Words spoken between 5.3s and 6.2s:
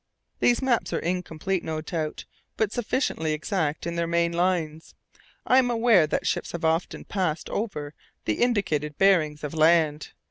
I am aware